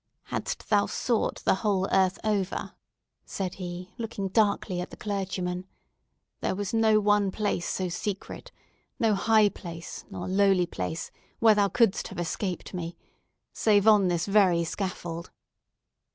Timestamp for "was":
6.55-6.73